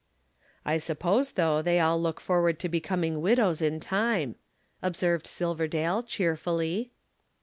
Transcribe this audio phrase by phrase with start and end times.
[0.65, 4.35] "I suppose, though, they all look forward to becoming widows in time,"
[4.81, 6.91] observed Silverdale cheerfully.